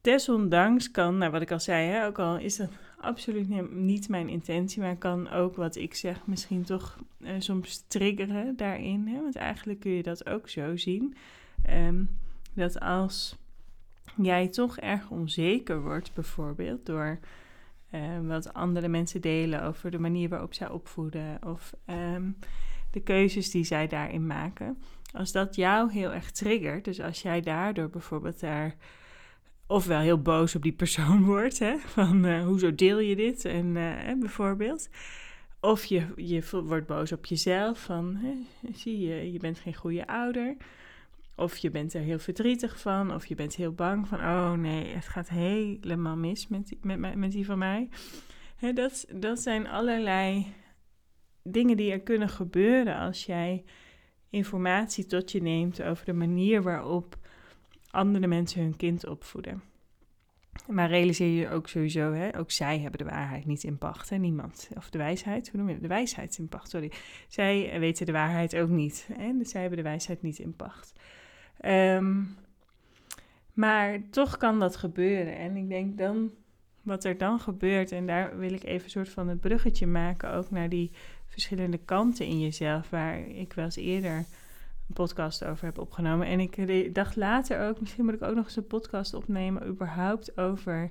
desondanks 0.01 0.91
kan, 0.91 1.19
nou 1.19 1.31
wat 1.31 1.43
ik 1.43 1.51
al 1.51 1.61
zei, 1.61 1.89
hè, 1.89 2.07
ook 2.07 2.19
al 2.19 2.39
is 2.39 2.57
dat 2.57 2.71
absoluut 3.01 3.73
niet 3.73 4.09
mijn 4.09 4.29
intentie, 4.29 4.83
maar 4.83 4.97
kan 4.97 5.31
ook 5.31 5.57
wat 5.57 5.77
ik 5.77 5.95
zeg 5.95 6.27
misschien 6.27 6.63
toch 6.63 6.99
uh, 7.19 7.31
soms 7.39 7.85
triggeren 7.89 8.57
daarin. 8.57 9.07
Hè? 9.07 9.23
Want 9.23 9.37
eigenlijk 9.37 9.81
kun 9.81 9.91
je 9.91 10.03
dat 10.03 10.27
ook 10.29 10.49
zo 10.49 10.77
zien. 10.77 11.17
Um, 11.71 12.19
dat 12.55 12.81
als 12.81 13.37
jij 14.17 14.49
toch 14.49 14.79
erg 14.79 15.11
onzeker 15.11 15.83
wordt, 15.83 16.15
bijvoorbeeld 16.15 16.87
door 16.87 17.19
uh, 17.95 18.29
wat 18.29 18.55
andere 18.55 18.89
mensen 18.89 19.21
delen 19.21 19.63
over 19.63 19.91
de 19.91 19.99
manier 19.99 20.29
waarop 20.29 20.55
zij 20.55 20.69
opvoeden 20.69 21.39
of 21.47 21.75
um, 21.87 22.37
de 22.91 23.01
keuzes 23.01 23.51
die 23.51 23.65
zij 23.65 23.87
daarin 23.87 24.27
maken. 24.27 24.79
Als 25.13 25.33
dat 25.33 25.55
jou 25.55 25.93
heel 25.93 26.13
erg 26.13 26.31
triggert, 26.31 26.85
dus 26.85 27.01
als 27.01 27.23
jij 27.23 27.41
daardoor 27.41 27.91
bijvoorbeeld 27.91 28.41
daar 28.41 28.77
ofwel 29.67 30.01
heel 30.01 30.23
boos 30.23 30.55
op 30.55 30.63
die 30.63 30.73
persoon 30.73 31.25
wordt, 31.35 31.59
hè, 31.59 31.77
van 31.79 32.25
uh, 32.25 32.45
hoezo 32.45 32.75
deel 32.75 32.99
je 32.99 33.17
dit 33.17 33.45
en 33.45 33.67
uh, 33.67 34.21
bijvoorbeeld. 34.21 34.89
Of 35.61 35.85
je, 35.85 36.07
je 36.17 36.63
wordt 36.65 36.87
boos 36.87 37.13
op 37.13 37.27
jezelf, 37.27 37.83
van 37.83 38.17
hè, 38.17 38.35
zie 38.73 39.01
je, 39.01 39.33
je 39.33 39.39
bent 39.39 39.59
geen 39.59 39.75
goede 39.75 40.07
ouder. 40.07 40.57
Of 41.37 41.57
je 41.57 41.71
bent 41.71 41.95
er 41.95 42.01
heel 42.01 42.19
verdrietig 42.19 42.81
van, 42.81 43.15
of 43.15 43.27
je 43.27 43.35
bent 43.35 43.55
heel 43.55 43.73
bang 43.73 44.09
van, 44.09 44.19
oh 44.19 44.53
nee, 44.53 44.95
het 44.95 45.09
gaat 45.09 45.29
helemaal 45.29 46.17
mis 46.17 46.49
met 46.49 46.67
die, 46.67 46.79
met, 46.83 47.17
met 47.17 47.33
die 47.33 47.45
van 47.45 47.59
mij. 47.59 47.89
Dat, 48.75 49.07
dat 49.15 49.41
zijn 49.41 49.69
allerlei 49.69 50.47
dingen 51.43 51.77
die 51.77 51.93
er 51.93 52.01
kunnen 52.01 52.29
gebeuren 52.29 52.97
als 52.97 53.25
jij 53.25 53.65
informatie 54.31 55.07
tot 55.07 55.33
je 55.33 55.43
neemt 55.43 55.83
over 55.83 56.05
de 56.05 56.13
manier 56.13 56.63
waarop 56.63 57.19
andere 57.91 58.27
mensen 58.27 58.63
hun 58.63 58.77
kind 58.77 59.07
opvoeden. 59.07 59.63
Maar 60.67 60.89
realiseer 60.89 61.41
je 61.41 61.49
ook 61.49 61.69
sowieso, 61.69 62.13
hè, 62.13 62.39
ook 62.39 62.51
zij 62.51 62.79
hebben 62.79 62.99
de 62.99 63.11
waarheid 63.13 63.45
niet 63.45 63.65
in 63.65 63.79
pacht. 63.79 64.11
Hè, 64.11 64.17
niemand. 64.17 64.69
Of 64.77 64.91
de 64.91 64.99
wijsheid, 64.99 65.49
hoe 65.51 65.61
noem 65.61 65.69
je 65.69 65.81
De 65.81 65.89
wijsheid 65.89 66.39
in 66.39 66.49
pacht, 66.49 66.71
sorry. 66.71 66.93
Zij 67.29 67.81
weten 67.81 68.07
de 68.07 68.13
waarheid 68.13 68.57
ook 68.57 68.69
niet. 68.69 69.09
Hè, 69.13 69.39
dus 69.39 69.51
zij 69.51 69.61
hebben 69.61 69.79
de 69.79 69.85
wijsheid 69.85 70.23
niet 70.23 70.39
in 70.39 70.57
pacht. 70.57 70.93
Um, 71.63 72.37
maar 73.53 73.99
toch 74.11 74.37
kan 74.37 74.61
dat 74.61 74.77
gebeuren. 74.77 75.37
En 75.37 75.57
ik 75.57 75.69
denk 75.69 75.99
dan, 75.99 76.31
wat 76.83 77.05
er 77.05 77.19
dan 77.19 77.41
gebeurt, 77.41 77.93
en 77.93 78.07
daar 78.07 78.39
wil 78.39 78.53
ik 78.53 78.65
even 78.65 78.85
een 78.85 78.91
soort 78.91 79.09
van 79.09 79.29
het 79.29 79.41
bruggetje 79.41 79.87
maken, 79.87 80.33
ook 80.33 80.51
naar 80.51 80.69
die 80.69 80.91
verschillende 81.27 81.79
kanten 81.79 82.27
in 82.27 82.41
jezelf, 82.41 82.91
waar 82.91 83.19
ik 83.19 83.53
wel 83.53 83.65
eens 83.65 83.77
eerder 83.77 84.17
een 84.89 84.95
podcast 84.95 85.45
over 85.45 85.65
heb 85.65 85.79
opgenomen. 85.79 86.27
En 86.27 86.41
ik 86.41 86.95
dacht 86.95 87.17
later 87.17 87.69
ook, 87.69 87.81
misschien 87.81 88.05
moet 88.05 88.15
ik 88.15 88.23
ook 88.23 88.35
nog 88.35 88.45
eens 88.45 88.57
een 88.57 88.67
podcast 88.67 89.15
opnemen, 89.15 89.67
überhaupt 89.67 90.39
over 90.39 90.91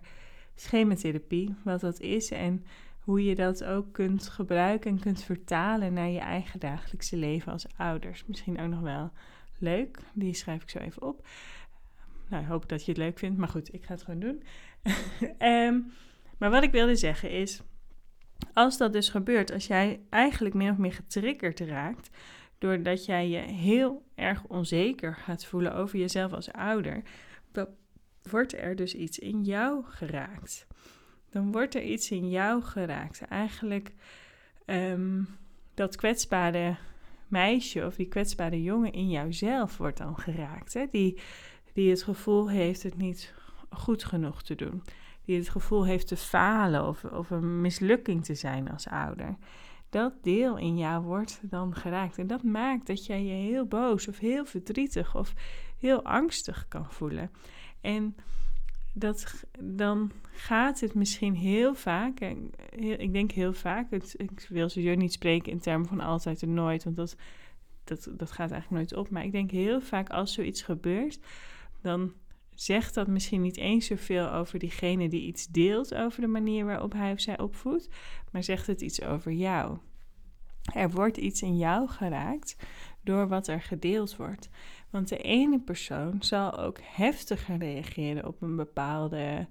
schematherapie, 0.55 1.55
wat 1.63 1.81
dat 1.81 1.99
is 1.99 2.31
en 2.31 2.65
hoe 2.99 3.23
je 3.23 3.35
dat 3.35 3.63
ook 3.63 3.93
kunt 3.93 4.27
gebruiken 4.27 4.91
en 4.91 4.99
kunt 4.99 5.23
vertalen 5.23 5.93
naar 5.93 6.09
je 6.09 6.19
eigen 6.19 6.59
dagelijkse 6.59 7.17
leven 7.17 7.51
als 7.51 7.65
ouders. 7.77 8.25
Misschien 8.25 8.59
ook 8.59 8.69
nog 8.69 8.79
wel 8.79 9.11
leuk. 9.63 9.97
Die 10.13 10.33
schrijf 10.33 10.61
ik 10.61 10.69
zo 10.69 10.77
even 10.77 11.01
op. 11.01 11.27
Nou, 12.29 12.43
ik 12.43 12.49
hoop 12.49 12.69
dat 12.69 12.85
je 12.85 12.91
het 12.91 12.99
leuk 12.99 13.19
vindt. 13.19 13.37
Maar 13.37 13.47
goed, 13.47 13.73
ik 13.73 13.83
ga 13.83 13.93
het 13.93 14.03
gewoon 14.03 14.19
doen. 14.19 14.43
um, 15.39 15.91
maar 16.39 16.49
wat 16.49 16.63
ik 16.63 16.71
wilde 16.71 16.95
zeggen 16.95 17.29
is. 17.29 17.61
Als 18.53 18.77
dat 18.77 18.93
dus 18.93 19.09
gebeurt, 19.09 19.51
als 19.51 19.67
jij 19.67 20.01
eigenlijk 20.09 20.55
min 20.55 20.71
of 20.71 20.77
meer 20.77 20.93
getriggerd 20.93 21.59
raakt. 21.59 22.09
doordat 22.57 23.05
jij 23.05 23.29
je 23.29 23.37
heel 23.37 24.05
erg 24.15 24.43
onzeker 24.43 25.15
gaat 25.15 25.45
voelen 25.45 25.75
over 25.75 25.99
jezelf 25.99 26.33
als 26.33 26.51
ouder. 26.51 27.01
dan 27.51 27.67
wordt 28.21 28.57
er 28.57 28.75
dus 28.75 28.95
iets 28.95 29.19
in 29.19 29.43
jou 29.43 29.83
geraakt. 29.85 30.67
Dan 31.29 31.51
wordt 31.51 31.75
er 31.75 31.83
iets 31.83 32.11
in 32.11 32.29
jou 32.29 32.61
geraakt. 32.61 33.21
Eigenlijk 33.21 33.93
um, 34.65 35.27
dat 35.73 35.95
kwetsbare 35.95 36.75
meisje 37.33 37.85
of 37.85 37.95
die 37.95 38.07
kwetsbare 38.07 38.63
jongen 38.63 38.91
in 38.91 39.09
jouzelf 39.09 39.77
wordt 39.77 39.97
dan 39.97 40.17
geraakt. 40.17 40.73
Hè? 40.73 40.85
Die, 40.91 41.19
die 41.73 41.89
het 41.89 42.03
gevoel 42.03 42.49
heeft 42.49 42.83
het 42.83 42.97
niet 42.97 43.33
goed 43.69 44.03
genoeg 44.03 44.43
te 44.43 44.55
doen. 44.55 44.83
Die 45.25 45.37
het 45.37 45.49
gevoel 45.49 45.85
heeft 45.85 46.07
te 46.07 46.17
falen 46.17 46.87
of, 46.87 47.03
of 47.03 47.29
een 47.29 47.61
mislukking 47.61 48.25
te 48.25 48.35
zijn 48.35 48.71
als 48.71 48.87
ouder. 48.87 49.35
Dat 49.89 50.13
deel 50.21 50.57
in 50.57 50.77
jou 50.77 51.03
wordt 51.03 51.39
dan 51.41 51.75
geraakt. 51.75 52.17
En 52.17 52.27
dat 52.27 52.43
maakt 52.43 52.87
dat 52.87 53.05
jij 53.05 53.23
je 53.23 53.49
heel 53.49 53.65
boos 53.65 54.07
of 54.07 54.17
heel 54.17 54.45
verdrietig 54.45 55.15
of 55.15 55.33
heel 55.77 56.03
angstig 56.03 56.65
kan 56.67 56.91
voelen. 56.91 57.31
En 57.81 58.15
dat, 58.93 59.43
dan 59.59 60.11
gaat 60.31 60.79
het 60.79 60.93
misschien 60.93 61.35
heel 61.35 61.75
vaak, 61.75 62.19
en 62.19 62.51
ik 62.77 63.13
denk 63.13 63.31
heel 63.31 63.53
vaak, 63.53 63.91
het, 63.91 64.13
ik 64.17 64.45
wil 64.49 64.69
sowieso 64.69 64.95
niet 64.95 65.13
spreken 65.13 65.51
in 65.51 65.59
termen 65.59 65.87
van 65.87 65.99
altijd 65.99 66.41
en 66.41 66.53
nooit, 66.53 66.83
want 66.83 66.95
dat, 66.95 67.15
dat, 67.83 68.09
dat 68.11 68.31
gaat 68.31 68.51
eigenlijk 68.51 68.69
nooit 68.69 69.01
op. 69.05 69.09
Maar 69.09 69.23
ik 69.23 69.31
denk 69.31 69.51
heel 69.51 69.81
vaak 69.81 70.09
als 70.09 70.33
zoiets 70.33 70.61
gebeurt, 70.61 71.19
dan 71.81 72.13
zegt 72.55 72.93
dat 72.93 73.07
misschien 73.07 73.41
niet 73.41 73.57
eens 73.57 73.85
zoveel 73.85 74.31
over 74.31 74.59
diegene 74.59 75.09
die 75.09 75.27
iets 75.27 75.47
deelt 75.47 75.95
over 75.95 76.21
de 76.21 76.27
manier 76.27 76.65
waarop 76.65 76.93
hij 76.93 77.11
of 77.11 77.19
zij 77.19 77.39
opvoedt, 77.39 77.89
maar 78.31 78.43
zegt 78.43 78.67
het 78.67 78.81
iets 78.81 79.01
over 79.01 79.31
jou. 79.31 79.77
Er 80.73 80.91
wordt 80.91 81.17
iets 81.17 81.41
in 81.41 81.57
jou 81.57 81.87
geraakt 81.87 82.55
door 83.03 83.27
wat 83.27 83.47
er 83.47 83.61
gedeeld 83.61 84.15
wordt. 84.15 84.49
Want 84.89 85.09
de 85.09 85.17
ene 85.17 85.59
persoon 85.59 86.15
zal 86.19 86.57
ook 86.57 86.79
heftiger 86.81 87.57
reageren 87.57 88.27
op 88.27 88.41
een 88.41 88.55
bepaalde, 88.55 89.47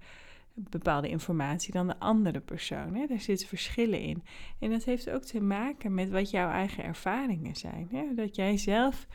bepaalde 0.55 1.09
informatie 1.09 1.73
dan 1.73 1.87
de 1.87 1.99
andere 1.99 2.41
persoon. 2.41 2.95
Hè? 2.95 3.07
Daar 3.07 3.21
zitten 3.21 3.49
verschillen 3.49 4.01
in. 4.01 4.23
En 4.59 4.71
dat 4.71 4.85
heeft 4.85 5.11
ook 5.11 5.25
te 5.25 5.41
maken 5.41 5.95
met 5.95 6.11
wat 6.11 6.31
jouw 6.31 6.51
eigen 6.51 6.85
ervaringen 6.85 7.57
zijn. 7.57 7.89
Hè? 7.91 8.15
Dat 8.15 8.37
jij 8.37 8.57
zelf 8.57 9.07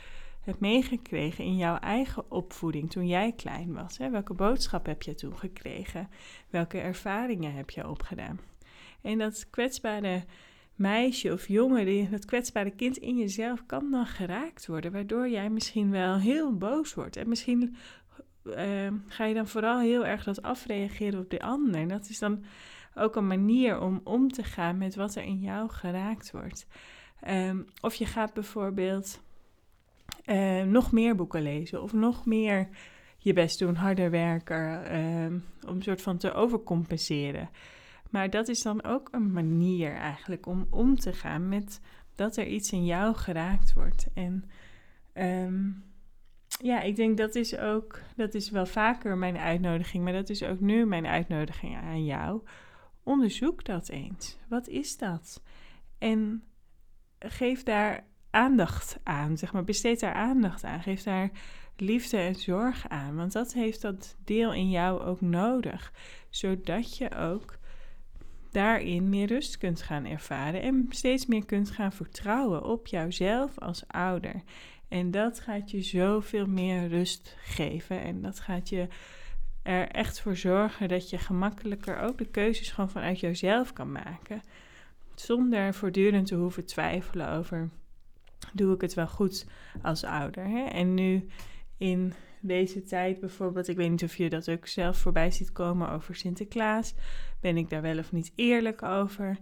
hebt 0.41 0.60
meegekregen 0.60 1.44
in 1.44 1.58
jouw 1.58 1.77
eigen 1.77 2.32
opvoeding 2.32 2.91
toen 2.91 3.08
jij 3.08 3.32
klein 3.32 3.74
was. 3.74 3.98
Hè? 3.98 4.10
Welke 4.10 4.34
boodschap 4.34 4.86
heb 4.86 5.01
je 5.01 5.15
toen 5.15 5.38
gekregen? 5.38 6.10
Welke 6.50 6.79
ervaringen 6.79 7.53
heb 7.53 7.70
je 7.70 7.89
opgedaan? 7.89 8.39
En 9.01 9.17
dat 9.17 9.50
kwetsbare 9.50 10.24
meisje 10.77 11.34
of 11.34 11.48
jongen, 11.48 11.86
die, 11.86 12.10
dat 12.10 12.25
kwetsbare 12.25 12.72
kind 12.72 12.98
in 12.98 13.17
jezelf 13.17 13.65
kan 13.65 13.91
dan 13.91 14.05
geraakt 14.05 14.67
worden, 14.67 14.91
waardoor 14.91 15.29
jij 15.29 15.50
misschien 15.50 15.91
wel 15.91 16.17
heel 16.17 16.57
boos 16.57 16.93
wordt. 16.93 17.15
En 17.15 17.29
misschien 17.29 17.75
uh, 18.43 18.88
ga 19.07 19.25
je 19.25 19.34
dan 19.34 19.48
vooral 19.48 19.79
heel 19.79 20.05
erg 20.05 20.24
dat 20.24 20.41
afreageren 20.41 21.19
op 21.19 21.29
de 21.29 21.41
ander. 21.41 21.81
En 21.81 21.88
dat 21.88 22.10
is 22.10 22.19
dan 22.19 22.43
ook 22.96 23.15
een 23.15 23.27
manier 23.27 23.79
om 23.79 24.01
om 24.03 24.31
te 24.31 24.43
gaan 24.43 24.77
met 24.77 24.96
wat 24.96 25.15
er 25.15 25.24
in 25.24 25.39
jou 25.39 25.69
geraakt 25.69 26.31
wordt. 26.31 26.67
Um, 27.27 27.65
of 27.81 27.96
je 27.96 28.05
gaat 28.05 28.34
bijvoorbeeld 28.34 29.22
uh, 30.25 30.63
nog 30.63 30.91
meer 30.91 31.15
boeken 31.15 31.41
lezen 31.41 31.81
of 31.81 31.93
nog 31.93 32.25
meer 32.25 32.69
je 33.17 33.34
best 33.34 33.60
doen, 33.60 33.75
harder 33.75 34.12
werken, 34.12 34.98
um, 34.98 35.43
om 35.67 35.75
een 35.75 35.84
soort 35.84 36.01
van 36.01 36.17
te 36.17 36.34
overcompenseren. 36.34 37.50
Maar 38.10 38.30
dat 38.30 38.48
is 38.48 38.62
dan 38.62 38.84
ook 38.84 39.08
een 39.12 39.32
manier 39.32 39.96
eigenlijk 39.96 40.46
om 40.46 40.68
om 40.70 40.96
te 40.96 41.14
gaan 41.14 41.50
met 41.50 41.82
dat 42.16 42.38
er 42.38 42.48
iets 42.48 42.72
in 42.72 42.86
jou 42.86 43.16
geraakt 43.16 43.74
wordt. 43.74 44.08
En 44.14 44.44
um, 45.14 45.84
ja, 46.62 46.82
ik 46.82 46.96
denk 46.96 47.18
dat 47.18 47.36
is 47.36 47.58
ook, 47.58 48.00
dat 48.16 48.34
is 48.34 48.50
wel 48.50 48.66
vaker 48.66 49.18
mijn 49.18 49.38
uitnodiging, 49.38 50.04
maar 50.04 50.14
dat 50.14 50.30
is 50.30 50.44
ook 50.44 50.60
nu 50.60 50.86
mijn 50.86 51.08
uitnodiging 51.08 51.76
aan 51.78 52.06
jou. 52.06 52.42
Onderzoek 53.04 53.66
dat 53.66 53.90
eens. 53.90 54.38
Wat 54.50 54.68
is 54.68 54.98
dat? 54.98 55.42
En 55.98 56.44
geef 57.20 57.64
daar 57.64 58.04
aandacht 58.30 59.00
aan, 59.04 59.38
zeg 59.38 59.54
maar, 59.54 59.64
besteed 59.64 60.00
daar 60.00 60.14
aandacht 60.14 60.64
aan. 60.64 60.82
Geef 60.82 61.04
daar 61.04 61.32
liefde 61.78 62.18
en 62.18 62.36
zorg 62.36 62.88
aan, 62.88 63.16
want 63.16 63.32
dat 63.32 63.54
heeft 63.54 63.82
dat 63.82 64.16
deel 64.24 64.54
in 64.54 64.70
jou 64.70 65.02
ook 65.02 65.22
nodig, 65.22 65.94
zodat 66.30 66.98
je 66.98 67.16
ook 67.16 67.58
daarin 68.58 69.10
meer 69.10 69.28
rust 69.28 69.58
kunt 69.58 69.82
gaan 69.82 70.06
ervaren 70.06 70.62
en 70.62 70.86
steeds 70.90 71.26
meer 71.26 71.46
kunt 71.46 71.72
gaan 71.72 71.92
vertrouwen 71.92 72.64
op 72.64 72.88
jouzelf 72.88 73.60
als 73.60 73.84
ouder. 73.88 74.42
En 74.88 75.12
dat 75.12 75.40
gaat 75.40 75.72
je 75.72 75.82
zoveel 75.82 76.46
meer 76.46 76.88
rust 76.88 77.36
geven 77.40 78.02
en 78.02 78.22
dat 78.22 78.40
gaat 78.40 78.70
je 78.70 78.88
er 79.64 79.88
echt 79.88 80.20
voor 80.20 80.36
zorgen 80.36 80.88
dat 80.88 81.10
je 81.10 81.18
gemakkelijker 81.18 82.00
ook 82.00 82.18
de 82.18 82.26
keuzes 82.26 82.72
gewoon 82.72 82.90
vanuit 82.90 83.20
jezelf 83.20 83.74
kan 83.74 83.92
maken. 83.92 84.42
Zonder 85.16 85.74
voortdurend 85.74 86.28
te 86.28 86.36
hoeven 86.36 86.66
twijfelen 86.66 87.30
over: 87.30 87.70
doe 88.54 88.74
ik 88.74 88.82
het 88.82 88.94
wel 88.94 89.08
goed 89.08 89.46
als 89.82 90.04
ouder? 90.04 90.48
Hè? 90.48 90.64
En 90.64 90.94
nu 90.94 91.28
in 91.78 92.14
deze 92.41 92.84
tijd 92.84 93.20
bijvoorbeeld, 93.20 93.67
ik 93.67 93.77
weet 93.77 93.89
niet 93.89 94.03
of 94.03 94.15
je 94.15 94.29
dat 94.29 94.50
ook 94.50 94.67
zelf 94.67 94.98
voorbij 94.98 95.32
ziet 95.32 95.51
komen 95.51 95.89
over 95.89 96.15
Sinterklaas. 96.15 96.94
Ben 97.41 97.58
ik 97.58 97.70
daar 97.70 97.82
wel 97.82 97.98
of 97.98 98.12
niet 98.12 98.32
eerlijk 98.36 98.84
over? 98.84 99.38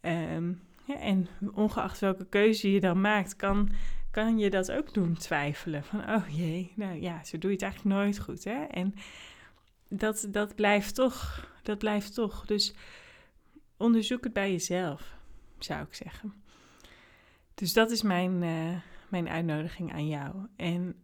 Ehm, 0.00 0.52
ja, 0.84 0.98
en 0.98 1.28
ongeacht 1.54 1.98
welke 1.98 2.26
keuze 2.26 2.72
je 2.72 2.80
dan 2.80 3.00
maakt, 3.00 3.36
kan, 3.36 3.70
kan 4.10 4.38
je 4.38 4.50
dat 4.50 4.72
ook 4.72 4.94
doen 4.94 5.14
twijfelen. 5.14 5.84
Van, 5.84 6.10
oh 6.10 6.28
jee, 6.28 6.72
nou 6.76 7.00
ja, 7.00 7.24
zo 7.24 7.38
doe 7.38 7.50
je 7.50 7.56
het 7.56 7.64
eigenlijk 7.64 7.94
nooit 7.96 8.18
goed. 8.18 8.44
Hè? 8.44 8.64
En 8.64 8.94
dat, 9.88 10.28
dat 10.30 10.54
blijft 10.54 10.94
toch, 10.94 11.48
dat 11.62 11.78
blijft 11.78 12.14
toch. 12.14 12.46
Dus 12.46 12.74
onderzoek 13.76 14.24
het 14.24 14.32
bij 14.32 14.50
jezelf, 14.50 15.16
zou 15.58 15.82
ik 15.82 15.94
zeggen. 15.94 16.34
Dus 17.54 17.72
dat 17.72 17.90
is 17.90 18.02
mijn, 18.02 18.42
uh, 18.42 18.76
mijn 19.08 19.28
uitnodiging 19.28 19.92
aan 19.92 20.08
jou. 20.08 20.46
En 20.56 20.94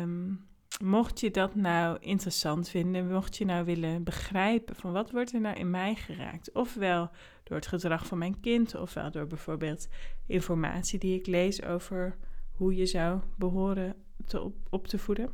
um, 0.00 0.47
mocht 0.78 1.20
je 1.20 1.30
dat 1.30 1.54
nou 1.54 1.96
interessant 2.00 2.68
vinden, 2.68 3.12
mocht 3.12 3.36
je 3.36 3.44
nou 3.44 3.64
willen 3.64 4.02
begrijpen 4.02 4.76
van 4.76 4.92
wat 4.92 5.10
wordt 5.10 5.32
er 5.32 5.40
nou 5.40 5.56
in 5.56 5.70
mij 5.70 5.94
geraakt, 5.94 6.52
ofwel 6.52 7.10
door 7.44 7.56
het 7.56 7.66
gedrag 7.66 8.06
van 8.06 8.18
mijn 8.18 8.40
kind, 8.40 8.74
ofwel 8.74 9.10
door 9.10 9.26
bijvoorbeeld 9.26 9.88
informatie 10.26 10.98
die 10.98 11.18
ik 11.18 11.26
lees 11.26 11.62
over 11.62 12.16
hoe 12.52 12.76
je 12.76 12.86
zou 12.86 13.20
behoren 13.36 13.94
te 14.26 14.50
op, 14.70 14.86
te 14.86 14.98
voeden, 14.98 15.30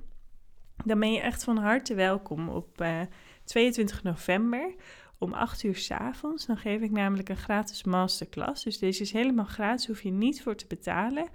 dan 0.84 1.00
ben 1.00 1.12
je 1.12 1.20
echt 1.20 1.44
van 1.44 1.56
harte 1.56 1.94
welkom 1.94 2.48
op 2.48 2.80
uh, 2.80 3.00
eh, 3.00 3.06
22 3.44 4.02
november 4.02 4.74
om 5.18 5.32
8 5.32 5.62
uur 5.62 5.76
s 5.76 5.90
avonds. 5.90 6.46
Dan 6.46 6.56
geef 6.56 6.80
ik 6.80 6.90
namelijk 6.90 7.28
een 7.28 7.36
gratis 7.36 7.84
masterclass. 7.84 8.64
Dus 8.64 8.78
deze 8.78 9.02
is 9.02 9.12
helemaal 9.12 9.44
gratis, 9.44 9.86
hoef 9.86 10.02
je 10.02 10.10
niet 10.10 10.42
voor 10.42 10.56
te 10.56 10.66
betalen. 10.66 11.28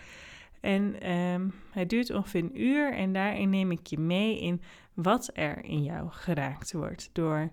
En 0.62 1.12
um, 1.12 1.54
hij 1.72 1.86
duurt 1.86 2.14
ongeveer 2.14 2.44
een 2.44 2.62
uur 2.62 2.94
en 2.94 3.14
daarin 3.14 3.50
neem 3.50 3.72
ik 3.72 3.88
je 3.88 4.00
mee 4.00 4.40
in 4.40 4.62
wat 4.94 5.30
er 5.34 5.64
in 5.64 5.84
jou 5.84 6.08
geraakt 6.10 6.74
wordt 6.74 7.10
door 7.14 7.52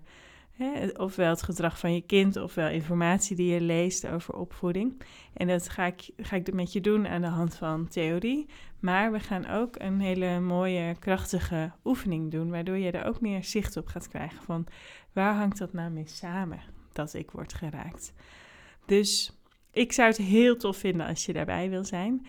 hè, 0.57 0.87
ofwel 0.87 1.29
het 1.29 1.41
gedrag 1.41 1.79
van 1.79 1.93
je 1.93 2.01
kind 2.01 2.35
ofwel 2.35 2.69
informatie 2.69 3.35
die 3.35 3.53
je 3.53 3.61
leest 3.61 4.07
over 4.07 4.33
opvoeding. 4.33 5.01
En 5.33 5.47
dat 5.47 5.69
ga 5.69 5.85
ik, 5.85 6.09
ga 6.17 6.35
ik 6.35 6.53
met 6.53 6.73
je 6.73 6.81
doen 6.81 7.07
aan 7.07 7.21
de 7.21 7.27
hand 7.27 7.55
van 7.55 7.87
theorie. 7.87 8.45
Maar 8.79 9.11
we 9.11 9.19
gaan 9.19 9.47
ook 9.47 9.75
een 9.79 9.99
hele 9.99 10.39
mooie, 10.39 10.95
krachtige 10.99 11.71
oefening 11.85 12.31
doen, 12.31 12.49
waardoor 12.49 12.77
je 12.77 12.91
er 12.91 13.05
ook 13.05 13.21
meer 13.21 13.43
zicht 13.43 13.77
op 13.77 13.87
gaat 13.87 14.07
krijgen 14.07 14.43
van 14.43 14.67
waar 15.13 15.35
hangt 15.35 15.57
dat 15.57 15.73
nou 15.73 15.91
mee 15.91 16.07
samen 16.07 16.59
dat 16.93 17.13
ik 17.13 17.31
word 17.31 17.53
geraakt. 17.53 18.13
Dus 18.85 19.37
ik 19.71 19.91
zou 19.91 20.07
het 20.07 20.17
heel 20.17 20.57
tof 20.57 20.77
vinden 20.77 21.07
als 21.07 21.25
je 21.25 21.33
daarbij 21.33 21.69
wil 21.69 21.85
zijn. 21.85 22.25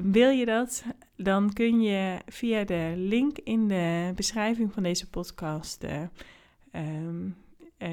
Wil 0.00 0.30
je 0.30 0.44
dat? 0.44 0.84
Dan 1.16 1.52
kun 1.52 1.82
je 1.82 2.18
via 2.26 2.64
de 2.64 2.92
link 2.96 3.38
in 3.38 3.68
de 3.68 4.12
beschrijving 4.14 4.72
van 4.72 4.82
deze 4.82 5.10
podcast, 5.10 5.84
uh, 5.84 6.00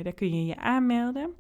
daar 0.04 0.14
kun 0.14 0.36
je 0.36 0.46
je 0.46 0.58
aanmelden. 0.58 1.36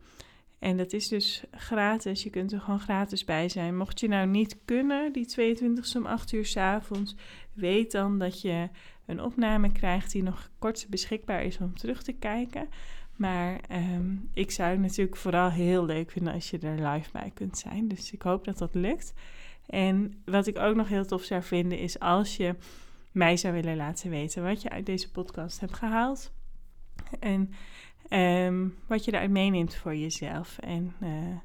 En 0.59 0.77
dat 0.77 0.93
is 0.93 1.07
dus 1.07 1.43
gratis. 1.51 2.23
Je 2.23 2.29
kunt 2.29 2.51
er 2.51 2.59
gewoon 2.59 2.79
gratis 2.79 3.25
bij 3.25 3.49
zijn. 3.49 3.77
Mocht 3.77 3.99
je 3.99 4.07
nou 4.07 4.27
niet 4.27 4.57
kunnen, 4.65 5.13
die 5.13 5.25
22 5.25 5.95
om 5.95 6.05
8 6.05 6.31
uur 6.31 6.45
s 6.45 6.57
avonds, 6.57 7.15
weet 7.53 7.91
dan 7.91 8.19
dat 8.19 8.41
je 8.41 8.69
een 9.05 9.21
opname 9.21 9.71
krijgt 9.71 10.11
die 10.11 10.23
nog 10.23 10.49
kort 10.59 10.87
beschikbaar 10.89 11.43
is 11.43 11.57
om 11.57 11.77
terug 11.77 12.03
te 12.03 12.13
kijken. 12.13 12.69
Maar 13.15 13.59
um, 13.71 14.29
ik 14.33 14.51
zou 14.51 14.69
het 14.69 14.79
natuurlijk 14.79 15.17
vooral 15.17 15.49
heel 15.49 15.85
leuk 15.85 16.11
vinden 16.11 16.33
als 16.33 16.49
je 16.49 16.59
er 16.59 16.87
live 16.89 17.11
bij 17.11 17.31
kunt 17.33 17.57
zijn. 17.57 17.87
Dus 17.87 18.11
ik 18.11 18.21
hoop 18.21 18.45
dat 18.45 18.57
dat 18.57 18.73
lukt. 18.73 19.13
En 19.69 20.21
wat 20.25 20.47
ik 20.47 20.59
ook 20.59 20.75
nog 20.75 20.87
heel 20.87 21.05
tof 21.05 21.23
zou 21.23 21.43
vinden 21.43 21.79
is 21.79 21.99
als 21.99 22.37
je 22.37 22.55
mij 23.11 23.37
zou 23.37 23.53
willen 23.53 23.75
laten 23.75 24.09
weten 24.09 24.43
wat 24.43 24.61
je 24.61 24.69
uit 24.69 24.85
deze 24.85 25.11
podcast 25.11 25.59
hebt 25.59 25.73
gehaald. 25.73 26.31
En 27.19 27.53
um, 28.09 28.75
wat 28.87 29.05
je 29.05 29.13
eruit 29.13 29.29
meeneemt 29.29 29.75
voor 29.75 29.95
jezelf. 29.95 30.57
En 30.57 30.93
uh, 31.03 31.37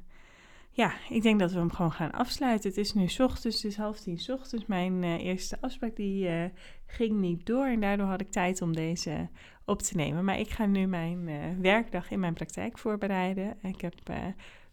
ja, 0.71 0.93
ik 1.09 1.21
denk 1.21 1.39
dat 1.39 1.51
we 1.51 1.57
hem 1.57 1.71
gewoon 1.71 1.91
gaan 1.91 2.11
afsluiten. 2.11 2.69
Het 2.69 2.79
is 2.79 2.93
nu 2.93 3.03
ochtends, 3.17 3.55
het 3.55 3.71
is 3.71 3.77
half 3.77 3.99
tien 3.99 4.19
ochtends. 4.27 4.65
Mijn 4.65 5.03
uh, 5.03 5.23
eerste 5.23 5.57
afspraak 5.61 5.95
die 5.95 6.27
uh, 6.27 6.43
ging 6.85 7.19
niet 7.19 7.45
door 7.45 7.65
en 7.65 7.79
daardoor 7.79 8.07
had 8.07 8.21
ik 8.21 8.31
tijd 8.31 8.61
om 8.61 8.75
deze 8.75 9.29
op 9.65 9.81
te 9.81 9.95
nemen. 9.95 10.25
Maar 10.25 10.39
ik 10.39 10.49
ga 10.49 10.65
nu 10.65 10.85
mijn 10.85 11.29
werkdag 11.61 12.11
in 12.11 12.19
mijn 12.19 12.33
praktijk 12.33 12.77
voorbereiden. 12.77 13.57
Ik 13.61 13.81
heb 13.81 13.95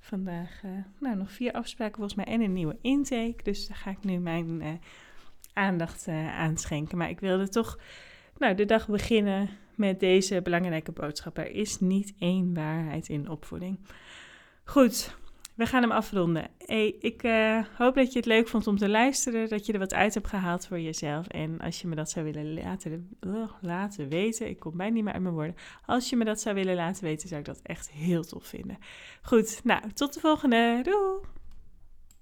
vandaag 0.05 0.63
uh, 0.65 0.71
nou, 1.01 1.17
nog 1.17 1.31
vier 1.31 1.53
afspraken 1.53 1.95
volgens 1.95 2.15
mij 2.15 2.25
en 2.25 2.41
een 2.41 2.53
nieuwe 2.53 2.79
intake. 2.81 3.43
Dus 3.43 3.69
daar 3.69 3.77
ga 3.77 3.91
ik 3.91 4.05
nu 4.05 4.19
mijn 4.19 4.63
uh, 4.63 4.69
aandacht 5.53 6.07
uh, 6.07 6.39
aan 6.39 6.57
schenken. 6.57 6.99
Maar 6.99 7.11
ik 7.11 7.21
wilde 7.21 7.49
toch 7.49 7.79
nou, 8.39 8.55
de 8.55 8.65
dag 8.65 8.89
beginnen 8.89 9.49
met 9.75 10.01
deze 10.01 10.43
belangrijke 10.43 10.93
boodschap. 10.93 11.39
Er 11.39 11.51
is 11.51 11.81
niet 11.81 12.15
één 12.19 12.55
waarheid 12.55 13.09
in 13.09 13.29
opvoeding. 13.29 13.79
Goed, 14.65 15.17
we 15.55 15.67
gaan 15.67 15.83
hem 15.83 15.91
afronden. 15.91 16.51
Ik 17.01 17.23
uh, 17.23 17.65
hoop 17.77 17.95
dat 17.95 18.13
je 18.13 18.19
het 18.19 18.29
leuk 18.29 18.49
vond 18.49 18.67
om 18.67 18.79
te 18.79 18.89
luisteren, 18.89 19.49
dat 19.49 19.67
je 19.67 19.73
er 19.73 19.79
wat 19.79 19.95
uit 19.95 20.15
hebt 20.15 20.29
gehaald 20.29 20.67
voor 20.67 20.81
jezelf. 20.81 21.27
En 21.27 21.61
als 21.61 21.81
je 21.81 21.89
me 21.89 21.95
dat 21.95 22.11
zou 22.11 22.25
willen 22.25 22.55
laten, 22.55 23.17
laten 23.61 24.09
weten, 24.09 24.49
ik 24.49 24.59
kom 24.59 24.77
bijna 24.77 24.95
niet 24.95 25.05
meer 25.05 25.13
uit 25.13 25.23
mijn 25.23 25.35
woorden. 25.35 25.57
Als 25.87 26.11
je 26.11 26.17
me 26.17 26.25
dat 26.25 26.41
zou 26.41 26.55
willen 26.55 26.75
laten 26.75 27.05
weten, 27.05 27.29
zou 27.29 27.41
ik 27.41 27.47
dat 27.47 27.61
echt 27.63 27.91
heel 27.91 28.25
tof 28.25 28.47
vinden. 28.47 28.79
Goed, 29.23 29.61
nou, 29.65 29.93
tot 29.93 30.15
de 30.15 30.21
volgende. 30.21 30.81
Doei! 30.83 31.42